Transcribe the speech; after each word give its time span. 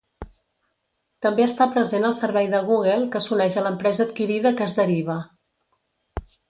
També 1.25 1.45
està 1.49 1.67
present 1.75 2.09
el 2.09 2.17
servei 2.21 2.49
de 2.55 2.63
Google 2.71 2.97
que 3.17 3.23
s'uneix 3.27 3.61
a 3.63 3.67
l'empresa 3.69 4.05
adquirida 4.09 4.57
que 4.61 4.69
es 4.71 4.79
deriva. 4.83 5.25